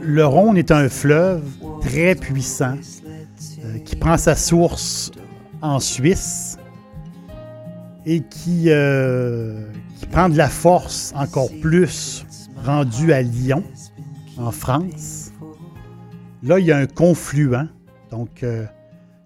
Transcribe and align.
Le 0.00 0.24
Rhône 0.24 0.56
est 0.56 0.70
un 0.70 0.88
fleuve 0.88 1.44
très 1.80 2.14
puissant 2.14 2.76
euh, 3.64 3.78
qui 3.80 3.96
prend 3.96 4.16
sa 4.16 4.34
source 4.36 5.10
en 5.60 5.80
Suisse 5.80 6.56
et 8.06 8.22
qui, 8.22 8.66
euh, 8.68 9.70
prend 10.10 10.28
de 10.28 10.36
la 10.36 10.48
force 10.48 11.12
encore 11.16 11.50
plus 11.60 12.24
rendu 12.64 13.12
à 13.12 13.22
Lyon, 13.22 13.62
en 14.38 14.50
France. 14.50 15.32
Là, 16.42 16.58
il 16.58 16.66
y 16.66 16.72
a 16.72 16.78
un 16.78 16.86
confluent, 16.86 17.68
donc 18.10 18.42
euh, 18.42 18.64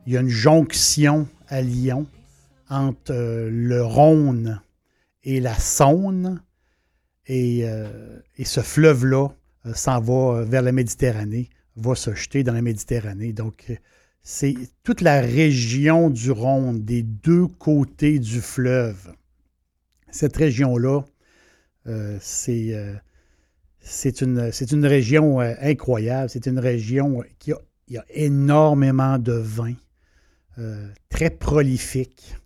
il 0.07 0.15
y 0.15 0.17
a 0.17 0.21
une 0.21 0.29
jonction 0.29 1.29
à 1.49 1.61
Lyon 1.61 2.07
entre 2.69 3.13
le 3.13 3.85
Rhône 3.85 4.61
et 5.23 5.41
la 5.41 5.55
Saône. 5.55 6.41
Et, 7.27 7.65
ce 8.45 8.61
fleuve-là 8.61 9.29
s'en 9.75 10.01
va 10.01 10.39
euh, 10.41 10.45
vers 10.45 10.63
la 10.63 10.73
Méditerranée, 10.73 11.49
va 11.77 11.95
se 11.95 12.15
jeter 12.15 12.43
dans 12.43 12.53
la 12.53 12.63
Méditerranée. 12.63 13.33
Donc, 13.33 13.65
euh, 13.71 13.77
c'est 14.23 14.55
toute 14.85 15.01
la 15.01 15.21
région 15.21 16.11
du 16.11 16.31
Rhône, 16.31 16.85
des 16.85 17.03
deux 17.03 17.47
côtés 17.47 18.19
du 18.19 18.41
fleuve. 18.41 19.15
Cette 20.11 20.37
région-là, 20.37 21.03
euh, 21.87 22.19
c'est 22.21 22.75
euh, 22.75 22.95
une, 24.21 24.87
région 24.87 25.41
euh, 25.41 25.55
incroyable. 25.61 26.31
C'est 26.31 26.47
une 26.47 26.61
région 26.61 27.25
qui 27.39 27.53
a, 27.53 27.59
y 27.89 27.97
a 27.97 28.05
énormément 28.11 29.19
de 29.19 29.33
vins, 29.33 29.75
euh, 30.59 30.89
très 31.09 31.31
prolifique. 31.31 32.37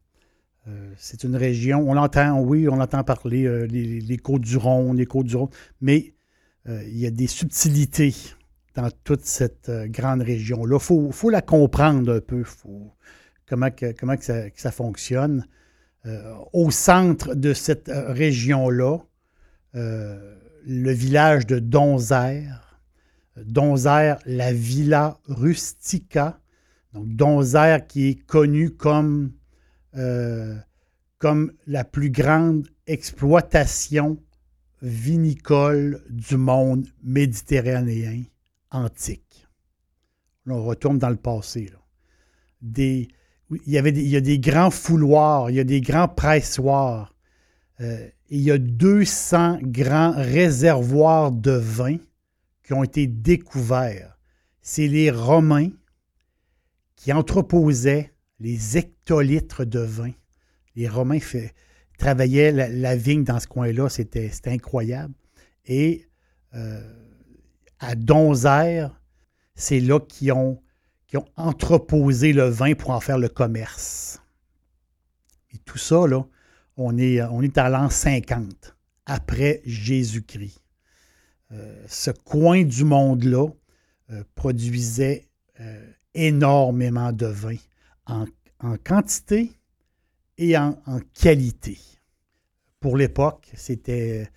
Euh, 0.69 0.93
c'est 0.97 1.25
une 1.25 1.37
région, 1.37 1.89
on 1.89 1.95
l'entend, 1.95 2.41
oui, 2.41 2.69
on 2.69 2.77
l'entend 2.77 3.05
parler, 3.05 3.45
euh, 3.45 3.67
les 3.67 4.17
côtes 4.17 4.43
du 4.43 4.57
Rhône, 4.57 4.97
les 4.97 5.07
côtes 5.07 5.27
du 5.27 5.37
Rhône, 5.37 5.51
mais 5.81 6.15
euh, 6.69 6.83
il 6.89 6.99
y 6.99 7.07
a 7.07 7.11
des 7.11 7.29
subtilités 7.29 8.15
dans 8.75 8.91
toute 9.05 9.25
cette 9.25 9.69
euh, 9.69 9.87
grande 9.87 10.23
région-là. 10.23 10.77
Il 10.77 10.83
faut, 10.83 11.13
faut 11.13 11.31
la 11.31 11.43
comprendre 11.43 12.15
un 12.15 12.21
peu, 12.21 12.43
faut, 12.43 12.93
comment, 13.49 13.71
que, 13.71 13.93
comment 13.93 14.17
que 14.17 14.25
ça, 14.25 14.71
fonctionne. 14.73 15.47
Euh, 16.07 16.35
au 16.53 16.71
centre 16.71 17.35
de 17.35 17.53
cette 17.53 17.91
région-là, 17.93 18.99
le 19.75 20.91
village 20.93 21.47
de 21.47 21.59
Donzère. 21.59 22.81
Donzère, 23.37 24.19
la 24.25 24.53
Villa 24.53 25.19
Rustica. 25.27 26.41
Donc, 26.95 27.09
Donzère 27.09 27.87
qui 27.87 28.09
est 28.09 28.27
connue 28.27 28.71
comme, 28.71 29.33
comme 31.19 31.53
la 31.67 31.85
plus 31.85 32.09
grande 32.09 32.67
exploitation 32.87 34.19
vinicole 34.83 36.03
du 36.11 36.37
monde 36.37 36.87
méditerranéen 37.03 38.25
antique. 38.71 39.47
On 40.47 40.65
retourne 40.65 40.99
dans 40.99 41.11
le 41.11 41.17
passé. 41.17 41.71
il, 42.77 43.09
y 43.67 43.77
a 43.79 44.21
des 44.21 44.39
grands 44.39 44.71
fouloirs, 44.71 45.51
il 45.51 45.57
y 45.57 45.61
a 45.61 45.65
des 45.65 45.81
grands 45.81 46.09
pressoirs. 46.09 47.15
euh, 47.81 48.09
il 48.29 48.41
y 48.41 48.51
a 48.51 48.59
200 48.59 49.59
grands 49.63 50.13
réservoirs 50.17 51.31
de 51.31 51.53
vin 51.53 51.99
qui 52.65 52.73
ont 52.73 52.83
été 52.83 53.07
découverts. 53.07 54.19
C'est 54.63 54.89
les 54.89 55.13
Romains 55.13 55.71
qui 56.97 57.13
entreposaient 57.13 58.13
les 58.41 58.77
hectolitres 58.77 59.65
de 59.65 59.79
vin. 59.79 60.11
Les 60.75 60.89
Romains 60.89 61.21
fait- 61.21 61.55
travaillaient 61.97 62.53
la, 62.53 62.97
vigne 62.97 63.25
dans 63.25 63.41
ce 63.41 63.47
coin-là, 63.47 63.89
c'était 63.89 64.31
incroyable. 64.47 65.15
Et 65.67 66.07
euh, 66.55 66.81
à 67.79 67.95
Donzère, 67.95 69.01
c'est 69.55 69.81
là 69.81 70.01
qu'ils 70.01 70.33
ont, 70.33 70.61
entreposé 71.37 72.35
le 72.35 72.47
vin 72.47 72.75
pour 72.75 72.91
en 72.91 73.01
faire 73.01 73.17
le 73.17 73.31
commerce. 73.31 74.21
Et 75.55 75.59
tout 75.59 75.79
ça, 75.79 76.07
là, 76.07 76.27
on 76.77 76.99
est, 76.99 77.23
on 77.23 77.41
est 77.41 77.57
à 77.57 77.71
l'an 77.71 77.89
50, 77.89 78.77
après 79.07 79.63
Jésus-Christ. 79.65 80.61
Euh, 81.53 81.83
ce 81.89 82.11
coin 82.11 82.65
du 82.65 82.85
monde-là 82.85 83.47
euh, 84.11 84.25
produisait 84.35 85.27
énormément 86.13 87.13
de 87.13 87.27
vin 87.27 87.57
en 88.07 88.27
quantité 88.85 89.56
et 90.39 90.57
en, 90.57 90.77
qualité. 91.15 91.79
Pour 92.81 92.97
l'époque, 92.97 93.51
c'était, 93.55 94.31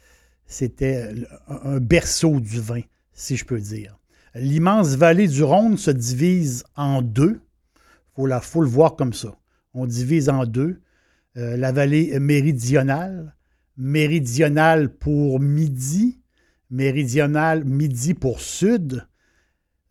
c'était 0.45 1.13
un 1.47 1.79
berceau 1.79 2.39
du 2.39 2.59
vin, 2.59 2.81
si 3.13 3.35
je 3.35 3.45
peux 3.45 3.59
dire. 3.59 3.97
L'immense 4.35 4.95
vallée 4.95 5.27
du 5.27 5.43
Rhône 5.43 5.77
se 5.77 5.91
divise 5.91 6.63
en 6.75 7.01
deux. 7.01 7.41
Il 7.75 8.15
faut, 8.15 8.25
la- 8.25 8.41
faut 8.41 8.61
le 8.61 8.69
voir 8.69 8.95
comme 8.95 9.13
ça. 9.13 9.37
On 9.73 9.85
divise 9.85 10.29
en 10.29 10.45
deux. 10.45 10.81
Euh, 11.37 11.57
la 11.57 11.71
vallée 11.71 12.19
méridionale, 12.19 13.35
méridionale 13.77 14.89
pour 14.89 15.39
midi, 15.39 16.21
méridionale 16.69 17.65
midi 17.65 18.13
pour 18.13 18.41
sud. 18.41 19.07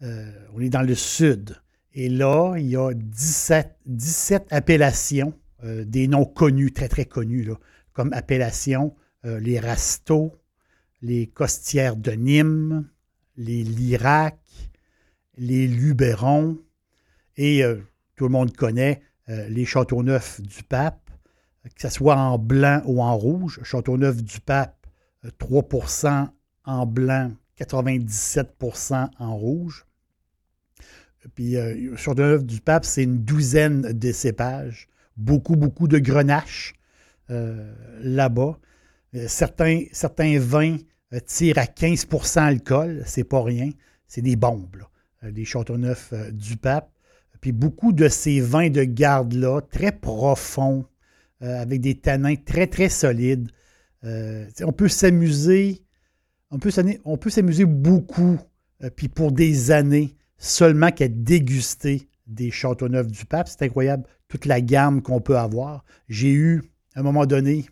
Euh, 0.02 0.30
on 0.54 0.60
est 0.60 0.68
dans 0.68 0.82
le 0.82 0.94
sud. 0.94 1.56
Et 1.94 2.08
là, 2.08 2.54
il 2.58 2.66
y 2.66 2.76
a 2.76 2.92
17, 2.94 3.76
17 3.86 4.46
appellations, 4.50 5.32
euh, 5.64 5.84
des 5.84 6.08
noms 6.08 6.24
connus, 6.24 6.72
très 6.72 6.88
très 6.88 7.04
connus, 7.04 7.48
comme 7.92 8.12
appellation 8.12 8.94
euh, 9.24 9.40
les 9.40 9.58
Rastos, 9.58 10.30
les 11.02 11.26
Costières 11.26 11.96
de 11.96 12.12
Nîmes, 12.12 12.88
les 13.36 13.64
Lirac, 13.64 14.38
les 15.36 15.66
Luberon, 15.66 16.58
et 17.36 17.64
euh, 17.64 17.76
tout 18.16 18.24
le 18.24 18.30
monde 18.30 18.56
connaît 18.56 19.02
les 19.50 19.66
Châteauneuf 19.66 20.40
du 20.40 20.62
Pape, 20.62 21.10
que 21.64 21.82
ce 21.82 21.90
soit 21.90 22.16
en 22.16 22.38
blanc 22.38 22.80
ou 22.86 23.02
en 23.02 23.14
rouge. 23.14 23.60
Châteauneuf 23.62 24.22
du 24.22 24.40
Pape, 24.40 24.86
euh, 25.26 25.30
3% 25.38 26.28
en 26.64 26.86
blanc, 26.86 27.32
97% 27.60 29.10
en 29.18 29.36
rouge. 29.36 29.84
Puis 31.34 31.56
Châteauneuf 31.96 32.44
du 32.44 32.62
Pape, 32.62 32.86
c'est 32.86 33.02
une 33.02 33.22
douzaine 33.22 33.92
de 33.92 34.12
cépages, 34.12 34.88
beaucoup, 35.18 35.56
beaucoup 35.56 35.88
de 35.88 35.98
grenache 35.98 36.74
euh, 37.30 37.74
là-bas. 38.00 38.58
Euh, 39.14 39.26
certains, 39.28 40.38
vins 40.38 40.76
euh, 41.12 41.20
tirent 41.26 41.58
à 41.58 41.64
15% 41.64 42.38
alcool, 42.38 43.02
c'est 43.04 43.24
pas 43.24 43.42
rien, 43.42 43.70
c'est 44.06 44.22
des 44.22 44.36
bombes, 44.36 44.76
là. 44.76 44.88
Les 45.30 45.44
Châteauneuf 45.44 46.14
du 46.30 46.56
Pape. 46.56 46.92
Puis 47.40 47.50
beaucoup 47.50 47.92
de 47.92 48.08
ces 48.08 48.40
vins 48.40 48.70
de 48.70 48.84
garde-là, 48.84 49.60
très 49.62 49.90
profonds, 49.90 50.86
avec 51.40 51.80
des 51.80 51.96
tanins 51.96 52.36
très, 52.36 52.68
très 52.68 52.88
solides. 52.88 53.50
On 54.04 54.72
peut 54.72 54.86
s'amuser, 54.86 55.82
on 56.52 56.60
peut 56.60 56.70
on 57.04 57.16
peut 57.16 57.30
s'amuser 57.30 57.64
beaucoup, 57.64 58.38
puis 58.94 59.08
pour 59.08 59.32
des 59.32 59.72
années, 59.72 60.14
seulement 60.36 60.92
qu'à 60.92 61.08
déguster 61.08 62.08
des 62.28 62.50
Châteauneuf 62.50 63.06
du 63.08 63.24
Pape. 63.24 63.48
C'est 63.48 63.62
incroyable, 63.62 64.04
toute 64.28 64.46
la 64.46 64.60
gamme 64.60 65.02
qu'on 65.02 65.20
peut 65.20 65.38
avoir. 65.38 65.84
J'ai 66.08 66.32
eu, 66.32 66.62
à 66.94 67.00
un 67.00 67.02
moment 67.02 67.26
donné, 67.26 67.66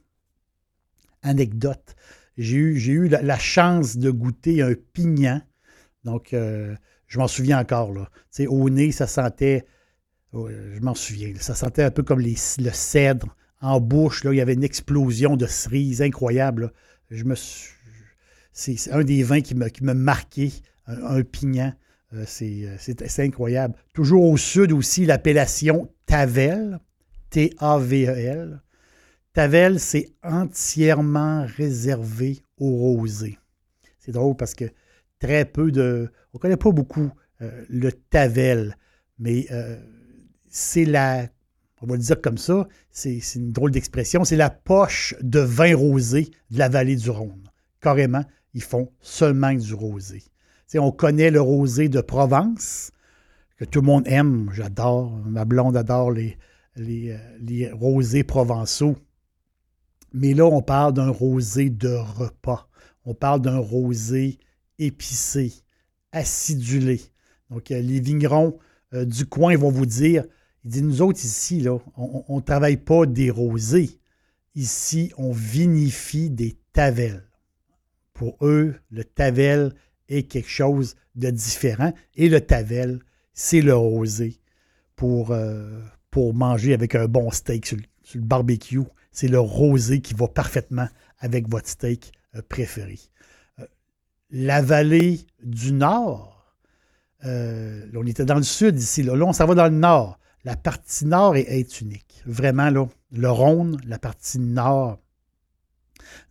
anecdote, 1.22 1.94
j'ai 2.38 2.56
eu, 2.58 3.08
la, 3.08 3.38
chance 3.38 3.96
de 3.96 4.10
goûter 4.10 4.62
un 4.62 4.74
pignan. 4.92 5.40
Donc, 6.04 6.34
euh, 6.34 6.74
je 7.06 7.18
m'en 7.18 7.28
souviens 7.28 7.58
encore. 7.58 7.92
Là. 7.92 8.10
Au 8.48 8.68
nez, 8.68 8.92
ça 8.92 9.06
sentait, 9.06 9.64
ouais, 10.32 10.54
je 10.74 10.80
m'en 10.80 10.94
souviens, 10.94 11.32
ça 11.38 11.54
sentait 11.54 11.82
un 11.82 11.90
peu 11.90 12.02
comme 12.02 12.20
le 12.20 12.34
cèdre. 12.72 13.34
En 13.62 13.80
bouche, 13.80 14.22
là, 14.24 14.32
il 14.32 14.36
y 14.36 14.40
avait 14.40 14.52
une 14.52 14.64
explosion 14.64 15.36
de 15.36 15.46
cerises 15.46 16.02
incroyable. 16.02 16.72
Je 17.10 17.24
me 17.24 17.34
suis- 17.34 17.72
c'est, 18.52 18.92
un 18.92 19.02
des 19.02 19.22
vins 19.22 19.40
qui 19.40 19.54
me, 19.54 19.68
qui 19.68 19.82
marquait, 19.82 20.52
un, 20.86 21.16
un 21.18 21.22
pignan. 21.22 21.72
Euh, 22.14 22.24
c'est, 22.26 22.64
euh, 22.64 23.24
incroyable. 23.24 23.74
Toujours 23.92 24.24
au 24.24 24.36
sud 24.36 24.72
aussi, 24.72 25.06
l'appellation 25.06 25.90
Tavel, 26.06 26.78
T-A-V-E-L. 27.30 28.62
Tavel, 29.32 29.80
c'est 29.80 30.08
entièrement 30.22 31.46
réservé 31.56 32.42
au 32.58 32.70
rosé. 32.70 33.38
C'est 33.98 34.12
drôle 34.12 34.36
parce 34.36 34.54
que 34.54 34.66
très 35.18 35.44
peu 35.44 35.72
de. 35.72 36.10
On 36.32 36.38
ne 36.38 36.40
connaît 36.40 36.56
pas 36.56 36.70
beaucoup 36.70 37.10
euh, 37.42 37.64
le 37.68 37.92
Tavel, 37.92 38.76
mais 39.18 39.46
c'est 40.48 40.84
la. 40.84 41.26
On 41.82 41.86
va 41.86 41.96
le 41.96 42.00
dire 42.00 42.20
comme 42.22 42.38
ça, 42.38 42.66
c'est 42.90 43.20
une 43.34 43.52
drôle 43.52 43.72
d'expression. 43.72 44.24
C'est 44.24 44.36
la 44.36 44.48
poche 44.48 45.14
de 45.20 45.40
vin 45.40 45.76
rosé 45.76 46.30
de 46.50 46.58
la 46.58 46.70
vallée 46.70 46.96
du 46.96 47.10
Rhône. 47.10 47.50
Carrément, 47.82 48.24
ils 48.54 48.62
font 48.62 48.90
seulement 49.00 49.52
du 49.52 49.74
rosé. 49.74 50.22
On 50.74 50.90
connaît 50.90 51.30
le 51.30 51.40
rosé 51.40 51.88
de 51.88 52.00
Provence, 52.00 52.90
que 53.56 53.64
tout 53.64 53.80
le 53.80 53.86
monde 53.86 54.06
aime. 54.06 54.50
J'adore. 54.52 55.10
Ma 55.24 55.44
blonde 55.44 55.76
adore 55.76 56.10
euh, 56.10 57.18
les 57.40 57.70
rosés 57.72 58.24
provençaux. 58.24 58.96
Mais 60.12 60.34
là, 60.34 60.44
on 60.44 60.62
parle 60.62 60.94
d'un 60.94 61.10
rosé 61.10 61.70
de 61.70 61.88
repas. 61.88 62.68
On 63.04 63.14
parle 63.14 63.40
d'un 63.40 63.58
rosé 63.58 64.38
épicé, 64.78 65.52
acidulé. 66.12 67.00
Donc, 67.50 67.70
euh, 67.70 67.80
les 67.80 68.00
vignerons 68.00 68.58
euh, 68.92 69.04
du 69.04 69.26
coin 69.26 69.56
vont 69.56 69.70
vous 69.70 69.86
dire, 69.86 70.24
ils 70.64 70.70
disent, 70.70 70.82
nous 70.82 71.02
autres 71.02 71.24
ici, 71.24 71.60
là, 71.60 71.78
on 71.96 72.36
ne 72.36 72.40
travaille 72.40 72.76
pas 72.76 73.06
des 73.06 73.30
rosés. 73.30 74.00
Ici, 74.56 75.12
on 75.16 75.32
vinifie 75.32 76.28
des 76.28 76.58
tavelles. 76.72 77.22
Pour 78.12 78.36
eux, 78.40 78.74
le 78.90 79.04
tavel 79.04 79.72
est 80.08 80.24
quelque 80.24 80.48
chose 80.48 80.96
de 81.14 81.30
différent. 81.30 81.92
Et 82.14 82.28
le 82.28 82.40
tavel, 82.40 83.00
c'est 83.32 83.60
le 83.60 83.74
rosé 83.74 84.40
pour, 84.94 85.30
euh, 85.32 85.80
manger 86.32 86.72
avec 86.72 86.94
un 86.94 87.06
bon 87.08 87.30
steak 87.30 87.66
sur, 87.66 87.76
le- 87.76 88.20
barbecue. 88.20 88.80
C'est 89.12 89.28
le 89.28 89.38
rosé 89.38 90.00
qui 90.00 90.14
va 90.14 90.28
parfaitement 90.28 90.88
avec 91.18 91.48
votre 91.48 91.68
steak 91.68 92.12
euh, 92.34 92.42
préféré. 92.48 92.98
Euh, 93.58 93.66
la 94.30 94.62
vallée 94.62 95.20
du 95.42 95.72
Nord, 95.72 96.32
on 97.22 98.06
était 98.06 98.24
dans 98.24 98.36
le 98.36 98.42
sud 98.44 98.78
ici, 98.78 99.02
là, 99.02 99.16
Là, 99.16 99.24
on 99.26 99.32
s'en 99.32 99.46
va 99.46 99.54
dans 99.54 99.64
le 99.64 99.76
Nord. 99.76 100.18
La 100.44 100.56
partie 100.56 101.06
Nord 101.06 101.36
est, 101.36 101.42
est 101.48 101.80
unique. 101.80 102.22
Vraiment, 102.24 102.70
là, 102.70 102.86
le 103.12 103.30
Rhône, 103.30 103.80
la 103.84 103.98
partie 103.98 104.38
Nord, 104.38 104.98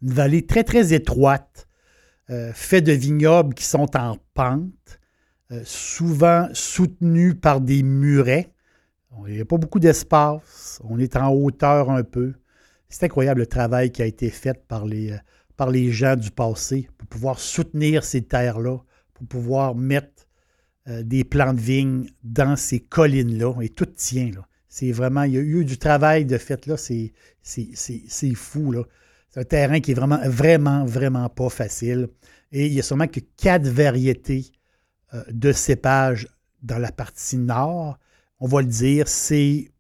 une 0.02 0.14
vallée 0.14 0.46
très, 0.46 0.64
très 0.64 0.94
étroite, 0.94 1.68
euh, 2.32 2.52
faite 2.54 2.86
de 2.86 2.92
vignobles 2.92 3.54
qui 3.54 3.66
sont 3.66 3.96
en 3.96 4.18
pente, 4.34 5.00
euh, 5.52 5.62
souvent 5.64 6.48
soutenus 6.54 7.36
par 7.40 7.62
des 7.62 7.84
murets. 7.84 8.52
Il 9.28 9.36
n'y 9.36 9.42
a 9.42 9.46
pas 9.46 9.58
beaucoup 9.58 9.80
d'espace. 9.80 10.82
On 10.84 11.00
est 11.00 11.16
en 11.16 11.32
hauteur 11.32 11.92
un 11.92 12.04
peu. 12.04 12.34
C'est 12.90 13.06
incroyable 13.06 13.42
le 13.42 13.48
travail 13.48 13.92
qui 13.92 14.02
a 14.02 14.06
été 14.06 14.30
fait 14.30 14.66
par 14.68 14.86
les, 14.86 15.12
euh, 15.12 15.92
gens 15.92 16.16
du 16.16 16.32
passé 16.32 16.90
pour 16.98 17.08
pouvoir 17.08 17.40
soutenir 17.40 18.04
ces 18.04 18.24
terres-là, 18.24 18.80
pour 19.14 19.28
pouvoir 19.28 19.76
mettre 19.76 20.28
des 20.88 21.24
plants 21.24 21.54
de 21.54 21.60
vigne 21.60 22.08
dans 22.24 22.56
ces 22.56 22.80
collines-là. 22.80 23.62
Et 23.62 23.70
tout 23.70 23.86
tient. 23.86 24.32
Là. 24.36 24.48
C'est 24.68 24.92
vraiment, 24.92 25.24
il 25.24 25.34
y 25.34 25.38
a 25.38 25.42
eu 25.42 25.64
du 25.64 25.78
travail 25.78 26.26
de 26.26 26.38
fait 26.38 26.66
là. 26.66 26.78
C'est, 26.78 27.14
c'est, 27.42 27.70
c'est, 27.74 28.04
c'est 28.08 28.36
fou. 28.36 28.72
Là. 28.72 28.84
C'est 29.36 29.42
un 29.42 29.44
terrain 29.44 29.82
qui 29.82 29.92
est 29.92 29.96
vraiment, 29.96 30.22
vraiment, 30.30 30.86
vraiment 30.86 31.28
pas 31.28 31.50
facile. 31.50 32.08
Et 32.54 32.68
il 32.68 32.74
y 32.74 32.80
a 32.80 32.84
sûrement 32.84 33.08
que 33.08 33.20
quatre 33.36 33.68
variétés 33.68 34.46
euh, 35.14 35.26
de 35.30 35.52
cépages 35.52 36.30
dans 36.64 36.78
la 36.78 36.90
partie 36.90 37.36
nord. 37.36 38.00
On 38.40 38.48
va 38.48 38.62
le 38.62 38.68
dire, 38.68 39.10
c'est, 39.10 39.74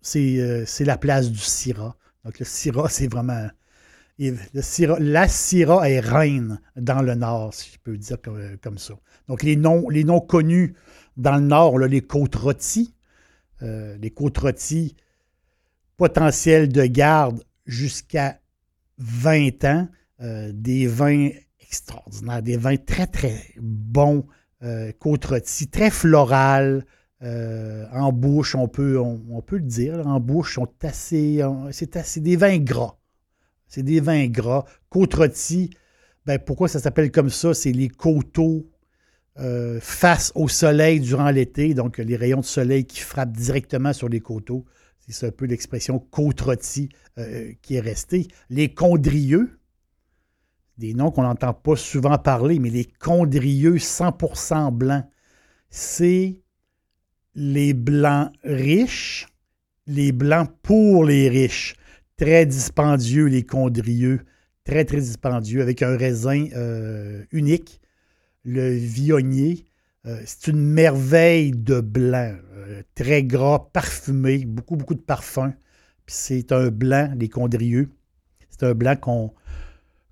c'est, 0.00 0.38
euh, 0.38 0.64
la 0.84 0.96
place 0.96 1.28
du 1.28 1.40
Syrah. 1.40 1.96
Donc 2.24 2.38
le 2.38 2.44
Syrah, 2.44 2.88
c'est 2.88 3.08
vraiment. 3.08 3.48
Le 4.20 4.62
Syrah, 4.62 5.00
la 5.00 5.26
Syrah 5.26 5.90
est 5.90 5.98
reine 5.98 6.60
dans 6.76 7.02
le 7.02 7.16
nord, 7.16 7.52
si 7.52 7.72
je 7.72 7.78
peux 7.80 7.96
dire 7.96 8.20
comme, 8.22 8.58
comme 8.62 8.78
ça. 8.78 8.94
Donc 9.26 9.42
les 9.42 9.56
noms, 9.56 9.88
les 9.88 10.04
connus 10.28 10.76
dans 11.16 11.34
le 11.34 11.40
nord, 11.40 11.80
là, 11.80 11.88
les 11.88 12.02
côtes 12.02 12.36
rôties. 12.36 12.94
Euh, 13.62 13.96
les 13.98 14.12
côtes 14.12 14.38
rôties, 14.38 14.94
potentiel 15.96 16.68
de 16.68 16.84
garde 16.86 17.42
jusqu'à 17.66 18.38
20 19.00 19.64
ans. 19.64 19.88
Euh, 20.22 20.52
des 20.52 20.86
vins 20.86 21.30
extraordinaires, 21.60 22.42
des 22.42 22.58
vins 22.58 22.76
très, 22.76 23.06
très 23.06 23.54
bons, 23.58 24.26
euh, 24.62 24.92
côte 24.98 25.26
très 25.70 25.90
floral. 25.90 26.84
euh, 27.22 27.86
en 27.92 28.12
bouche, 28.12 28.54
on 28.54 28.68
peut, 28.68 28.98
on, 28.98 29.40
peut 29.40 29.56
le 29.56 29.64
dire, 29.64 30.06
en 30.06 30.20
bouche, 30.20 30.58
c'est 30.82 31.96
assez 31.96 32.20
des 32.20 32.36
vins 32.36 32.58
gras. 32.58 32.98
C'est 33.66 33.82
des 33.82 34.00
vins 34.00 34.26
gras. 34.26 34.64
Côte 34.90 35.16
ben, 36.26 36.38
pourquoi 36.38 36.68
ça 36.68 36.80
s'appelle 36.80 37.10
comme 37.10 37.30
ça? 37.30 37.54
C'est 37.54 37.72
les 37.72 37.88
coteaux 37.88 38.66
euh, 39.38 39.78
face 39.80 40.32
au 40.34 40.48
soleil 40.48 41.00
durant 41.00 41.30
l'été, 41.30 41.72
donc 41.72 41.98
les 41.98 42.16
rayons 42.16 42.40
de 42.40 42.44
soleil 42.44 42.84
qui 42.84 43.00
frappent 43.00 43.32
directement 43.32 43.92
sur 43.92 44.08
les 44.08 44.20
coteaux. 44.20 44.66
C'est 45.08 45.26
un 45.26 45.32
peu 45.32 45.46
l'expression 45.46 45.98
côte 45.98 46.42
euh, 47.18 47.52
qui 47.62 47.74
est 47.74 47.80
restée. 47.80 48.28
Les 48.48 48.72
condrieux, 48.72 49.58
des 50.78 50.94
noms 50.94 51.10
qu'on 51.10 51.22
n'entend 51.22 51.52
pas 51.52 51.76
souvent 51.76 52.16
parler, 52.16 52.58
mais 52.58 52.70
les 52.70 52.84
condrieux 52.84 53.76
100% 53.76 54.70
blancs, 54.70 55.04
c'est 55.68 56.40
les 57.34 57.74
blancs 57.74 58.32
riches, 58.44 59.28
les 59.86 60.12
blancs 60.12 60.50
pour 60.62 61.04
les 61.04 61.28
riches. 61.28 61.76
Très 62.16 62.46
dispendieux, 62.46 63.26
les 63.26 63.44
condrieux. 63.44 64.20
Très, 64.64 64.84
très 64.84 65.00
dispendieux, 65.00 65.62
avec 65.62 65.82
un 65.82 65.96
raisin 65.96 66.46
euh, 66.54 67.24
unique, 67.32 67.80
le 68.44 68.74
vionnier. 68.74 69.64
Euh, 70.06 70.22
c'est 70.24 70.50
une 70.50 70.60
merveille 70.60 71.50
de 71.50 71.80
blanc, 71.80 72.34
euh, 72.54 72.82
très 72.94 73.22
gras, 73.22 73.70
parfumé, 73.72 74.46
beaucoup, 74.46 74.76
beaucoup 74.76 74.94
de 74.94 75.00
parfum. 75.00 75.52
C'est 76.06 76.52
un 76.52 76.70
blanc, 76.70 77.12
les 77.18 77.28
condrieux. 77.28 77.90
C'est 78.48 78.64
un 78.64 78.74
blanc 78.74 78.96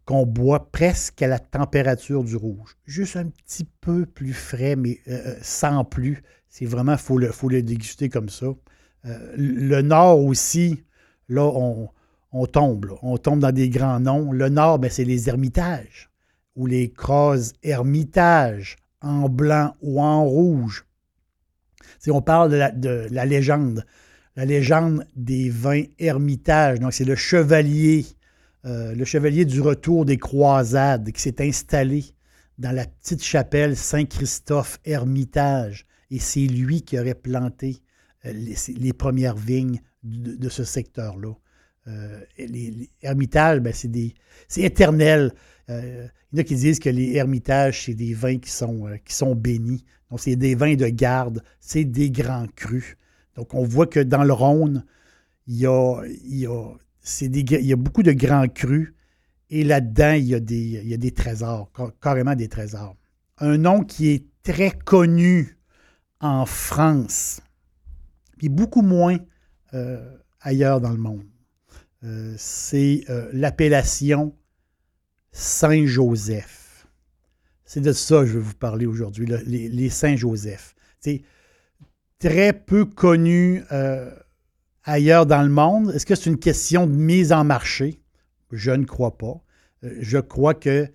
qu'on 0.04 0.26
boit 0.26 0.70
presque 0.70 1.22
à 1.22 1.26
la 1.26 1.38
température 1.38 2.22
du 2.22 2.36
rouge. 2.36 2.76
Juste 2.84 3.16
un 3.16 3.26
petit 3.26 3.66
peu 3.80 4.04
plus 4.04 4.34
frais, 4.34 4.76
mais 4.76 4.98
euh, 5.08 5.36
sans 5.40 5.84
plus. 5.84 6.22
C'est 6.48 6.66
vraiment, 6.66 6.92
il 6.92 6.98
faut 6.98 7.18
le, 7.18 7.32
faut 7.32 7.48
le 7.48 7.62
déguster 7.62 8.08
comme 8.08 8.28
ça. 8.28 8.46
Le 9.36 9.80
Nord 9.80 10.20
aussi, 10.24 10.82
là, 11.28 11.44
on, 11.44 11.88
on 12.32 12.46
tombe. 12.46 12.94
On 13.02 13.16
tombe 13.16 13.40
dans 13.40 13.52
des 13.52 13.70
grands 13.70 14.00
noms. 14.00 14.32
Le 14.32 14.48
Nord, 14.48 14.80
ben, 14.80 14.90
c'est 14.90 15.04
les 15.04 15.28
Ermitages 15.28 16.10
ou 16.56 16.66
les 16.66 16.90
Crozes 16.90 17.54
Ermitages 17.62 18.76
en 19.00 19.28
blanc 19.28 19.74
ou 19.80 20.00
en 20.00 20.24
rouge. 20.24 20.84
Si 21.98 22.10
on 22.10 22.22
parle 22.22 22.50
de 22.50 22.56
la, 22.56 22.70
de 22.70 23.06
la 23.10 23.24
légende, 23.24 23.84
la 24.36 24.44
légende 24.44 25.04
des 25.16 25.50
vins 25.50 25.82
Ermitages. 25.98 26.78
Donc, 26.78 26.92
c'est 26.92 27.04
le 27.04 27.16
chevalier, 27.16 28.06
euh, 28.64 28.94
le 28.94 29.04
chevalier 29.04 29.44
du 29.44 29.60
retour 29.60 30.04
des 30.04 30.16
croisades 30.16 31.10
qui 31.10 31.20
s'est 31.20 31.40
installé 31.40 32.04
dans 32.56 32.72
la 32.72 32.86
petite 32.86 33.22
chapelle 33.22 33.76
Saint-Christophe 33.76 34.78
Ermitage. 34.84 35.86
Et 36.10 36.20
c'est 36.20 36.46
lui 36.46 36.82
qui 36.82 36.98
aurait 36.98 37.14
planté 37.14 37.82
euh, 38.24 38.32
les, 38.32 38.92
premières 38.92 39.36
vignes 39.36 39.80
de, 40.04 40.48
ce 40.48 40.64
secteur-là. 40.64 41.32
Euh, 41.88 42.20
les, 42.38 42.70
les 42.70 42.90
ermitages, 43.02 43.58
ben, 43.58 43.72
c'est 43.72 44.62
éternel. 44.62 45.32
Euh, 45.70 46.08
il 46.32 46.38
y 46.38 46.40
en 46.40 46.42
a 46.42 46.44
qui 46.44 46.54
disent 46.54 46.78
que 46.78 46.88
les 46.88 47.14
ermitages, 47.14 47.84
c'est 47.84 47.94
des 47.94 48.14
vins 48.14 48.38
qui 48.38 48.50
sont, 48.50 48.86
euh, 48.88 48.96
qui 49.04 49.14
sont 49.14 49.34
bénis. 49.34 49.84
Donc, 50.10 50.20
c'est 50.20 50.36
des 50.36 50.54
vins 50.54 50.74
de 50.74 50.88
garde, 50.88 51.42
c'est 51.60 51.84
des 51.84 52.10
grands 52.10 52.46
crus. 52.56 52.96
Donc, 53.34 53.54
on 53.54 53.64
voit 53.64 53.86
que 53.86 54.00
dans 54.00 54.24
le 54.24 54.32
Rhône, 54.32 54.84
il 55.46 55.56
y 55.56 55.66
a, 55.66 56.02
beaucoup 57.76 58.02
de 58.02 58.12
grands 58.12 58.48
crus. 58.48 58.94
Et 59.50 59.64
là-dedans, 59.64 60.12
il 60.12 60.26
y, 60.26 60.34
a 60.34 60.40
des, 60.40 61.10
trésors, 61.12 61.70
ca- 61.76 61.92
carrément 62.02 62.34
des 62.34 62.48
trésors. 62.48 62.96
Un 63.38 63.58
nom 63.58 63.82
qui 63.82 64.08
est 64.08 64.24
très 64.42 64.70
connu 64.70 65.56
en 66.20 66.44
France, 66.44 67.40
puis 68.36 68.48
beaucoup 68.48 68.82
moins 68.82 69.18
euh, 69.72 70.18
ailleurs 70.40 70.80
dans 70.80 70.90
le 70.90 70.98
monde. 70.98 71.24
C'est 72.36 73.04
l'appellation 73.32 74.32
Saint-Joseph. 75.38 76.88
C'est 77.64 77.80
de 77.80 77.92
ça 77.92 78.20
que 78.20 78.26
je 78.26 78.38
vais 78.38 78.44
vous 78.44 78.54
parler 78.54 78.86
aujourd'hui, 78.86 79.28
les, 79.46 79.68
les 79.68 79.88
Saint-Joseph. 79.88 80.74
C'est 80.98 81.22
très 82.18 82.52
peu 82.52 82.84
connu 82.84 83.62
euh, 83.70 84.10
ailleurs 84.82 85.26
dans 85.26 85.42
le 85.42 85.48
monde. 85.48 85.92
Est-ce 85.94 86.04
que 86.04 86.16
c'est 86.16 86.28
une 86.28 86.40
question 86.40 86.88
de 86.88 86.92
mise 86.92 87.32
en 87.32 87.44
marché? 87.44 88.00
Je 88.50 88.72
ne 88.72 88.84
crois 88.84 89.16
pas. 89.16 89.40
Euh, 89.84 89.94
je 90.00 90.18
crois 90.18 90.54
que 90.54 90.88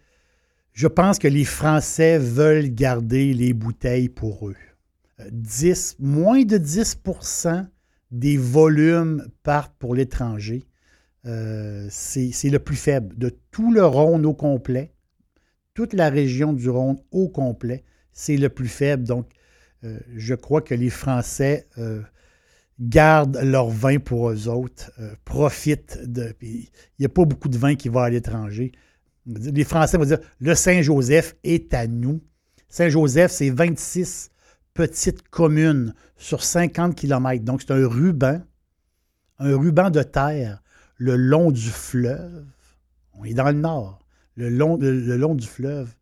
je 0.73 0.87
pense 0.87 1.19
que 1.19 1.29
les 1.29 1.45
Français 1.45 2.17
veulent 2.17 2.67
garder 2.67 3.33
les 3.33 3.53
bouteilles 3.53 4.09
pour 4.09 4.49
eux. 4.49 4.57
10, 5.31 5.95
euh, 6.01 6.03
moins 6.05 6.43
de 6.43 6.57
10% 6.57 7.65
des 8.11 8.35
volumes 8.35 9.25
partent 9.43 9.75
pour 9.79 9.95
l'étranger. 9.95 10.65
Euh, 11.25 11.87
c'est 11.89 12.49
le 12.49 12.59
plus 12.59 12.75
faible. 12.75 13.17
De 13.17 13.29
tout 13.51 13.71
le 13.71 13.85
Rhône 13.85 14.25
au 14.25 14.33
complet, 14.33 14.93
toute 15.73 15.93
la 15.93 16.09
région 16.09 16.53
du 16.53 16.69
Rhône 16.69 16.97
au 17.11 17.29
complet, 17.29 17.83
c'est 18.11 18.37
le 18.37 18.49
plus 18.49 18.67
faible. 18.67 19.03
Donc, 19.03 19.29
euh, 19.83 19.99
je 20.15 20.35
crois 20.35 20.61
que 20.61 20.75
les 20.75 20.89
Français 20.89 21.67
gardent 22.79 23.39
leur 23.43 23.69
vin 23.69 23.99
pour 23.99 24.29
eux 24.29 24.47
autres, 24.47 24.91
profitent 25.23 25.99
de. 26.03 26.33
Il 26.41 26.67
n'y 26.99 27.05
a 27.05 27.09
pas 27.09 27.25
beaucoup 27.25 27.49
de 27.49 27.57
vin 27.57 27.75
qui 27.75 27.89
va 27.89 28.03
à 28.03 28.09
l'étranger. 28.09 28.71
Les 29.25 29.63
Français 29.63 29.97
vont 29.97 30.05
dire 30.05 30.19
le 30.39 30.55
Saint-Joseph 30.55 31.35
est 31.43 31.73
à 31.73 31.87
nous. 31.87 32.21
Saint-Joseph, 32.67 33.31
c'est 33.31 33.51
26 33.51 34.31
petites 34.73 35.27
communes 35.29 35.93
sur 36.17 36.43
50 36.43 36.95
km. 36.95 37.43
Donc, 37.43 37.61
c'est 37.61 37.71
un 37.71 37.87
ruban, 37.87 38.41
un 39.37 39.55
ruban 39.55 39.91
de 39.91 40.01
terre 40.01 40.62
le 41.03 41.17
long 41.17 41.51
du 41.51 41.69
fleuve. 41.69 42.45
On 43.15 43.25
est 43.25 43.33
dans 43.33 43.47
le 43.47 43.59
nord, 43.59 43.99
le 44.37 44.47
long, 44.47 45.35
du 45.35 45.45
fleuve. 45.45 45.93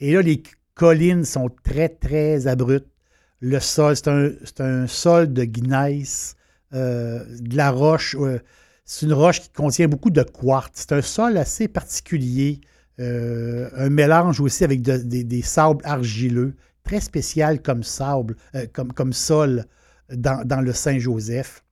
Et 0.00 0.12
là, 0.12 0.20
les 0.20 0.42
collines 0.74 1.24
sont 1.24 1.48
très, 1.62 1.88
très 1.88 2.46
abruptes. 2.46 2.92
Le 3.40 3.58
sol, 3.58 3.96
c'est 3.96 4.60
un, 4.60 4.86
sol 4.86 5.32
de 5.32 5.44
gneiss, 5.44 6.36
euh, 6.74 7.24
de 7.40 7.56
la 7.56 7.70
roche. 7.70 8.16
Euh, 8.18 8.38
c'est 8.84 9.06
une 9.06 9.14
roche 9.14 9.40
qui 9.40 9.48
contient 9.48 9.88
beaucoup 9.88 10.10
de 10.10 10.22
quartz. 10.22 10.72
C'est 10.74 10.92
un 10.92 11.02
sol 11.02 11.38
assez 11.38 11.66
particulier, 11.66 12.60
euh, 13.00 13.70
un 13.76 13.88
mélange 13.88 14.40
aussi 14.40 14.62
avec 14.62 14.82
des, 14.82 15.42
sables 15.42 15.80
argileux, 15.84 16.54
très 16.82 17.00
spécial 17.00 17.62
comme 17.62 17.82
sable, 17.82 18.36
comme, 18.74 18.92
comme 18.92 19.14
sol 19.14 19.64
dans, 20.10 20.60
le 20.60 20.72
Saint-Joseph. 20.74 21.64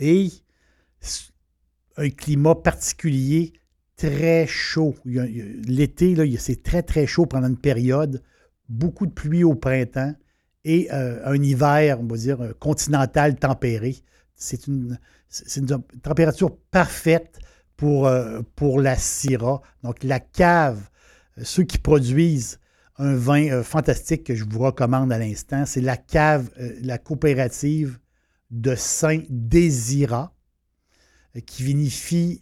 Et 0.00 0.30
un 1.96 2.10
climat 2.10 2.54
particulier, 2.54 3.52
très 3.96 4.46
chaud. 4.46 4.94
L'été, 5.04 6.14
c'est 6.38 6.62
très, 6.62 6.82
très 6.82 7.06
chaud 7.06 7.26
pendant 7.26 7.48
une 7.48 7.58
période, 7.58 8.22
beaucoup 8.68 9.06
de 9.06 9.12
pluie 9.12 9.44
au 9.44 9.54
printemps 9.54 10.14
et 10.64 10.88
euh, 10.92 11.20
un 11.24 11.42
hiver, 11.42 12.00
on 12.00 12.06
va 12.06 12.16
dire, 12.16 12.54
continental 12.60 13.36
tempéré. 13.36 13.96
C'est 14.34 14.66
une, 14.66 14.98
température 16.02 16.56
parfaite 16.70 17.38
pour, 17.78 18.06
euh, 18.06 18.40
pour 18.56 18.80
la 18.80 18.96
Syrah. 18.96 19.62
Donc, 19.82 20.04
la 20.04 20.20
cave, 20.20 20.90
euh, 21.38 21.42
ceux 21.44 21.64
qui 21.64 21.78
produisent 21.78 22.58
un 22.98 23.14
vin 23.14 23.48
euh, 23.48 23.62
fantastique 23.62 24.24
que 24.24 24.34
je 24.34 24.44
vous 24.44 24.58
recommande 24.58 25.12
à 25.12 25.18
l'instant, 25.18 25.64
c'est 25.64 25.80
la 25.80 25.96
cave, 25.96 26.50
la 26.82 26.98
coopérative 26.98 27.98
de 28.50 28.74
Saint-Désirat, 28.74 30.34
qui 31.46 31.62
vinifie 31.62 32.40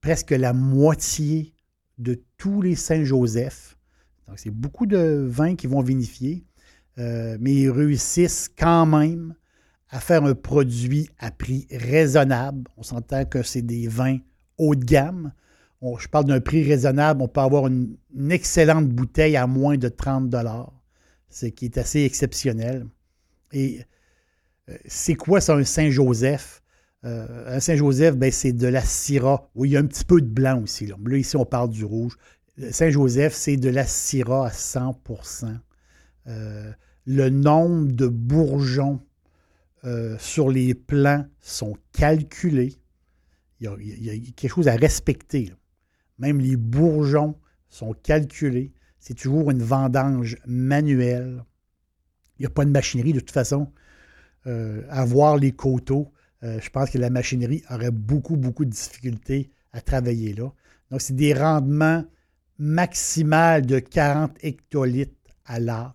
presque 0.00 0.30
la 0.30 0.52
moitié 0.52 1.52
de 1.98 2.20
tous 2.36 2.62
les 2.62 2.76
Saint-Joseph. 2.76 3.76
Donc, 4.26 4.38
c'est 4.38 4.50
beaucoup 4.50 4.86
de 4.86 5.26
vins 5.28 5.54
qui 5.54 5.66
vont 5.66 5.82
vinifier, 5.82 6.44
mais 6.96 7.52
ils 7.52 7.70
réussissent 7.70 8.50
quand 8.56 8.86
même 8.86 9.34
à 9.94 10.00
faire 10.00 10.24
un 10.24 10.34
produit 10.34 11.08
à 11.18 11.30
prix 11.30 11.68
raisonnable. 11.70 12.68
On 12.76 12.82
s'entend 12.82 13.24
que 13.24 13.42
c'est 13.42 13.62
des 13.62 13.86
vins 13.86 14.18
haut 14.58 14.74
de 14.74 14.84
gamme. 14.84 15.32
je 15.80 16.08
parle 16.08 16.24
d'un 16.24 16.40
prix 16.40 16.64
raisonnable. 16.64 17.22
On 17.22 17.28
peut 17.28 17.40
avoir 17.40 17.68
une, 17.68 17.96
excellente 18.30 18.88
bouteille 18.88 19.36
à 19.36 19.46
moins 19.46 19.76
de 19.76 19.88
30 19.88 20.34
ce 21.30 21.46
qui 21.46 21.66
est 21.66 21.78
assez 21.78 22.02
exceptionnel. 22.02 22.86
Et 23.52 23.80
euh, 24.68 24.76
c'est 24.86 25.14
quoi 25.14 25.40
ça, 25.40 25.54
un 25.54 25.64
Saint-Joseph? 25.64 26.62
Euh, 27.04 27.60
Saint-Joseph, 27.60 28.16
ben, 28.16 28.32
c'est 28.32 28.52
de 28.52 28.66
la 28.66 28.82
Syrah. 28.82 29.50
Oui, 29.54 29.70
il 29.70 29.72
y 29.72 29.76
a 29.76 29.80
un 29.80 29.86
petit 29.86 30.04
peu 30.04 30.20
de 30.20 30.26
blanc 30.26 30.62
aussi. 30.62 30.86
Là, 30.86 30.96
ici, 31.16 31.36
on 31.36 31.44
parle 31.44 31.70
du 31.70 31.84
rouge. 31.84 32.16
Saint-Joseph, 32.70 33.34
c'est 33.34 33.56
de 33.56 33.68
la 33.68 33.84
Syrah 33.84 34.46
à 34.46 34.50
100% 34.50 35.58
euh, 36.28 36.72
Le 37.04 37.28
nombre 37.28 37.92
de 37.92 38.06
bourgeons 38.06 39.00
euh, 39.84 40.16
sur 40.18 40.50
les 40.50 40.74
plans 40.74 41.26
sont 41.40 41.76
calculés. 41.92 42.74
Il 43.60 43.66
y, 43.66 44.10
a, 44.10 44.14
quelque 44.34 44.50
chose 44.50 44.68
à 44.68 44.76
respecter. 44.76 45.52
Même 46.18 46.40
les 46.40 46.56
bourgeons 46.56 47.36
sont 47.68 47.92
calculés. 47.92 48.72
C'est 48.98 49.14
toujours 49.14 49.50
une 49.50 49.62
vendange 49.62 50.36
manuelle. 50.46 51.44
Il 52.38 52.42
n'y 52.42 52.46
a 52.46 52.50
pas 52.50 52.64
de 52.64 52.70
machinerie 52.70 53.12
de 53.12 53.20
toute 53.20 53.30
façon. 53.30 53.70
Euh, 54.46 54.82
à 54.90 55.04
voir 55.04 55.36
les 55.38 55.52
coteaux, 55.52 56.12
euh, 56.44 56.60
je 56.60 56.70
pense 56.70 56.90
que 56.90 56.98
la 56.98 57.10
machinerie 57.10 57.62
aurait 57.70 57.90
beaucoup, 57.90 58.36
beaucoup 58.36 58.64
de 58.64 58.70
difficultés 58.70 59.50
à 59.72 59.80
travailler 59.80 60.34
là. 60.34 60.52
Donc, 60.90 61.00
c'est 61.00 61.16
des 61.16 61.34
rendements 61.34 62.04
maximales 62.58 63.66
de 63.66 63.78
40 63.78 64.36
hectolitres 64.42 65.12
à 65.44 65.58
l'acre. 65.58 65.94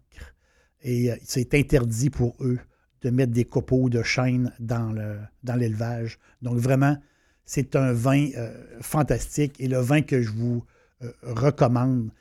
Et 0.81 1.11
c'est 1.23 1.53
interdit 1.53 2.09
pour 2.09 2.35
eux 2.41 2.59
de 3.01 3.09
mettre 3.09 3.31
des 3.31 3.45
copeaux 3.45 3.89
de 3.89 4.03
chêne 4.03 4.51
dans, 4.59 4.93
dans 5.43 5.55
l'élevage. 5.55 6.19
Donc 6.41 6.57
vraiment, 6.57 6.97
c'est 7.45 7.75
un 7.75 7.93
vin 7.93 8.29
euh, 8.37 8.53
fantastique 8.79 9.55
et 9.59 9.67
le 9.67 9.79
vin 9.79 10.03
que 10.03 10.21
je 10.21 10.29
vous 10.29 10.63
euh, 11.01 11.11
recommande, 11.23 12.11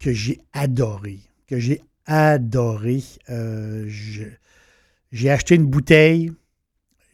que 0.00 0.12
j'ai 0.12 0.40
adoré, 0.52 1.20
que 1.46 1.60
j'ai 1.60 1.80
adoré. 2.06 3.00
Euh, 3.30 3.86
j'ai 3.88 5.30
acheté 5.30 5.54
une 5.54 5.66
bouteille, 5.66 6.32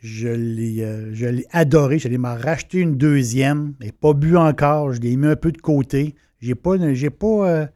je 0.01 0.29
l'ai, 0.29 1.13
je 1.13 1.27
l'ai 1.27 1.47
adoré, 1.51 1.99
j'allais 1.99 2.19
m'en 2.19 2.37
racheter 2.37 2.79
une 2.79 2.97
deuxième, 2.97 3.75
mais 3.81 3.93
pas 3.93 4.15
bu 4.15 4.37
encore, 4.37 4.93
je 4.93 5.01
l'ai 5.01 5.17
mis 5.17 5.27
un 5.27 5.37
peu 5.37 5.53
de 5.53 5.59
côté. 5.59 6.15
J'ai 6.41 6.55
pas, 6.55 6.77
j'ai 6.95 7.11
pas 7.11 7.69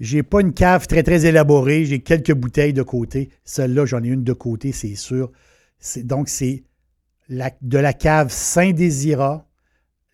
j'ai 0.00 0.22
pas 0.22 0.40
une 0.40 0.54
cave 0.54 0.86
très, 0.86 1.26
élaborée. 1.26 1.84
J'ai 1.84 2.00
quelques 2.00 2.32
bouteilles 2.32 2.72
de 2.72 2.82
côté. 2.82 3.28
Celle-là, 3.44 3.84
j'en 3.84 4.02
ai 4.02 4.08
une 4.08 4.24
de 4.24 4.32
côté, 4.32 4.72
c'est 4.72 4.94
sûr. 4.94 5.30
donc, 5.98 6.28
c'est 6.28 6.64
de 7.28 7.78
la 7.78 7.92
cave 7.92 8.32
Saint-Désirat, 8.32 9.46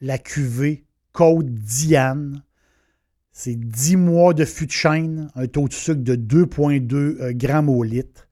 la 0.01 0.19
cuvée 0.19 0.85
Côte 1.13 1.47
Diane. 1.47 2.43
C'est 3.33 3.55
10 3.55 3.97
mois 3.97 4.35
de 4.35 4.45
fût 4.45 4.67
de 4.67 4.73
chêne, 4.73 5.31
un 5.35 5.47
taux 5.47 5.69
de 5.69 5.73
sucre 5.73 6.03
de 6.03 6.17
2,2 6.17 6.95
euh, 6.95 7.33
grammes 7.33 7.69
au 7.69 7.83
litre. 7.83 8.26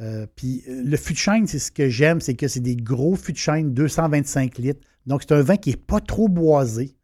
Euh, 0.00 0.26
puis 0.36 0.62
euh, 0.68 0.82
le 0.84 0.96
fût 0.96 1.14
de 1.14 1.46
c'est 1.46 1.58
ce 1.58 1.72
que 1.72 1.88
j'aime, 1.88 2.20
c'est 2.20 2.34
que 2.34 2.48
c'est 2.48 2.60
des 2.60 2.76
gros 2.76 3.16
fûts 3.16 3.32
de 3.32 3.38
chêne, 3.38 3.74
225 3.74 4.58
litres. 4.58 4.80
Donc, 5.06 5.22
c'est 5.22 5.34
un 5.34 5.42
vin 5.42 5.56
qui 5.56 5.70
n'est 5.70 5.76
pas 5.76 6.00
trop 6.00 6.28
boisé. 6.28 6.94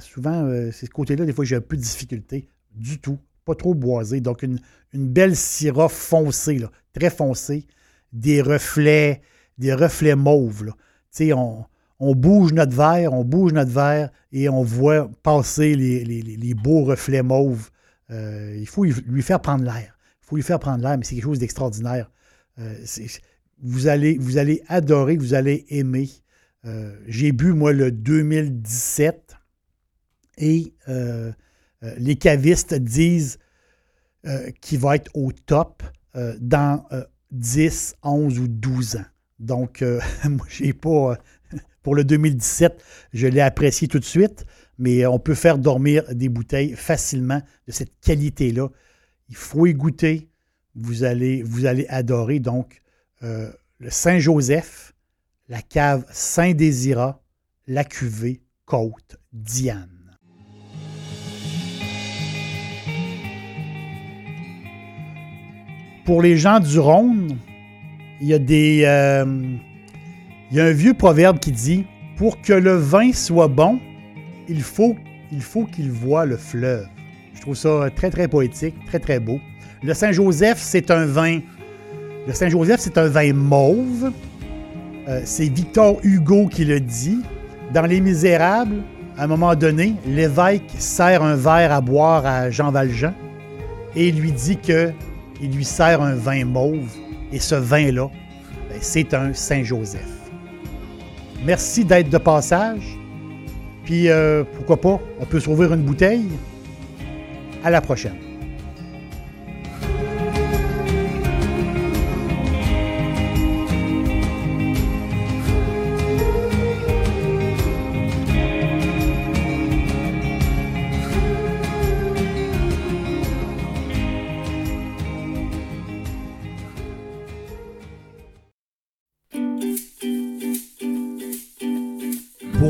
souvent, 0.00 0.48
c'est 0.70 0.86
ce 0.86 0.90
côté-là, 0.90 1.24
des 1.24 1.32
fois, 1.32 1.44
j'ai 1.44 1.56
un 1.56 1.62
peu 1.62 1.76
de 1.76 1.82
difficulté. 1.82 2.48
Du 2.74 3.00
tout 3.00 3.18
pas 3.48 3.54
trop 3.54 3.74
boisé. 3.74 4.20
Donc, 4.20 4.42
une, 4.42 4.58
belle 4.92 5.34
syrah 5.34 5.88
foncée, 5.88 6.62
très 6.92 7.10
foncée, 7.10 7.66
des 8.12 8.42
reflets, 8.42 9.22
des 9.56 9.72
reflets 9.72 10.14
mauves. 10.14 10.70
On, 11.20 11.64
on 12.00 12.14
bouge 12.14 12.52
notre 12.52 12.76
verre, 12.76 13.12
on 13.12 13.24
bouge 13.24 13.52
notre 13.52 13.70
verre 13.70 14.10
et 14.32 14.48
on 14.48 14.62
voit 14.62 15.10
passer 15.22 15.74
les, 15.74 16.54
beaux 16.54 16.84
reflets 16.84 17.22
mauves. 17.22 17.70
Euh, 18.10 18.56
il 18.58 18.68
faut 18.68 18.84
lui 18.84 19.22
faire 19.22 19.40
prendre 19.40 19.64
l'air. 19.64 19.98
Il 20.22 20.26
faut 20.26 20.36
lui 20.36 20.42
faire 20.42 20.58
prendre 20.58 20.82
l'air, 20.82 20.96
mais 20.98 21.04
c'est 21.04 21.14
quelque 21.14 21.24
chose 21.24 21.38
d'extraordinaire. 21.38 22.10
Euh, 22.58 22.74
vous, 23.62 23.86
allez, 23.86 24.18
vous 24.18 24.38
allez 24.38 24.62
adorer, 24.68 25.16
vous 25.16 25.34
allez 25.34 25.66
aimer. 25.68 26.08
Euh, 26.64 26.96
j'ai 27.06 27.32
bu, 27.32 27.52
moi, 27.52 27.72
le 27.72 27.92
2017 27.92 29.36
et 30.38 30.74
euh, 30.88 31.32
les 31.98 32.16
cavistes 32.16 32.74
disent 32.74 33.38
qu'il 34.60 34.78
va 34.78 34.96
être 34.96 35.10
au 35.14 35.32
top 35.32 35.82
dans 36.38 36.84
10, 37.30 37.94
11 38.02 38.38
ou 38.40 38.48
12 38.48 38.96
ans. 38.96 39.04
Donc, 39.38 39.82
moi, 40.24 40.46
j'ai 40.50 40.72
pas. 40.72 41.18
pour 41.82 41.94
le 41.94 42.04
2017, 42.04 42.82
je 43.14 43.26
l'ai 43.26 43.40
apprécié 43.40 43.88
tout 43.88 43.98
de 43.98 44.04
suite, 44.04 44.44
mais 44.76 45.06
on 45.06 45.18
peut 45.18 45.34
faire 45.34 45.56
dormir 45.56 46.04
des 46.14 46.28
bouteilles 46.28 46.74
facilement 46.74 47.40
de 47.66 47.72
cette 47.72 47.98
qualité-là. 48.00 48.68
Il 49.28 49.36
faut 49.36 49.66
y 49.66 49.72
goûter 49.72 50.27
vous 50.80 51.04
allez, 51.04 51.42
vous 51.42 51.66
allez 51.66 51.86
adorer 51.88 52.38
donc 52.38 52.82
euh, 53.22 53.50
le 53.78 53.90
Saint-Joseph, 53.90 54.94
la 55.48 55.62
cave 55.62 56.04
Saint-Désirat, 56.10 57.20
la 57.66 57.84
cuvée 57.84 58.42
Côte 58.64 59.16
Diane. 59.32 59.88
Pour 66.04 66.22
les 66.22 66.36
gens 66.36 66.60
du 66.60 66.78
Rhône, 66.78 67.36
il 68.20 68.28
y 68.28 68.34
a 68.34 68.38
des. 68.38 68.82
Euh, 68.84 69.56
il 70.50 70.56
y 70.56 70.60
a 70.60 70.64
un 70.64 70.72
vieux 70.72 70.94
proverbe 70.94 71.38
qui 71.38 71.52
dit 71.52 71.84
Pour 72.16 72.40
que 72.40 72.54
le 72.54 72.76
vin 72.76 73.12
soit 73.12 73.48
bon, 73.48 73.78
il 74.48 74.62
faut 74.62 74.96
qu'il 75.28 75.42
faut 75.42 75.68
voie 75.90 76.24
le 76.24 76.38
fleuve. 76.38 76.86
Je 77.34 77.42
trouve 77.42 77.54
ça 77.54 77.90
très, 77.94 78.10
très 78.10 78.26
poétique, 78.26 78.74
très, 78.86 78.98
très 78.98 79.20
beau. 79.20 79.38
Le 79.82 79.94
Saint-Joseph, 79.94 80.58
c'est 80.60 80.90
un 80.90 81.06
vin. 81.06 81.38
Le 82.26 82.32
Saint-Joseph, 82.32 82.80
c'est 82.80 82.98
un 82.98 83.06
vin 83.06 83.32
mauve. 83.32 84.10
Euh, 85.08 85.20
c'est 85.24 85.48
Victor 85.48 85.98
Hugo 86.02 86.48
qui 86.48 86.64
le 86.64 86.80
dit. 86.80 87.20
Dans 87.72 87.82
Les 87.82 88.00
Misérables, 88.00 88.82
à 89.16 89.24
un 89.24 89.26
moment 89.26 89.54
donné, 89.54 89.94
l'évêque 90.06 90.70
sert 90.78 91.22
un 91.22 91.36
verre 91.36 91.72
à 91.72 91.80
boire 91.80 92.26
à 92.26 92.50
Jean 92.50 92.70
Valjean 92.70 93.12
et 93.94 94.10
lui 94.10 94.32
dit 94.32 94.56
que 94.56 94.90
il 95.40 95.52
lui 95.52 95.64
sert 95.64 96.02
un 96.02 96.14
vin 96.14 96.44
mauve 96.44 96.88
et 97.32 97.38
ce 97.38 97.54
vin-là, 97.54 98.08
ben, 98.68 98.78
c'est 98.80 99.14
un 99.14 99.32
Saint-Joseph. 99.32 100.30
Merci 101.44 101.84
d'être 101.84 102.10
de 102.10 102.18
passage. 102.18 102.98
Puis 103.84 104.08
euh, 104.08 104.44
pourquoi 104.56 104.80
pas, 104.80 105.00
on 105.20 105.24
peut 105.24 105.40
s'ouvrir 105.40 105.72
une 105.72 105.82
bouteille. 105.82 106.28
À 107.64 107.70
la 107.70 107.80
prochaine. 107.80 108.27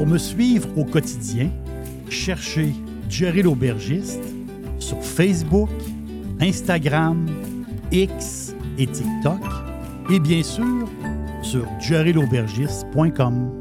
Me 0.09 0.19
suivre 0.19 0.69
au 0.77 0.85
quotidien, 0.85 1.51
cherchez 2.09 2.73
Jerry 3.11 3.43
l'aubergiste 3.43 4.25
sur 4.79 5.03
Facebook, 5.03 5.69
Instagram, 6.41 7.27
X 7.93 8.55
et 8.79 8.87
TikTok 8.87 9.41
et 10.11 10.19
bien 10.19 10.43
sûr 10.43 10.89
sur 11.43 11.67
jerrylaubergiste.com. 11.81 13.58